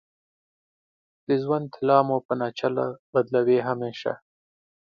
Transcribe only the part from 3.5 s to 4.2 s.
همیشه